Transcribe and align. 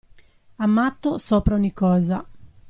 Amato 0.57 1.19
sopra 1.19 1.53
ogni 1.53 1.73
cosa. 1.73 2.25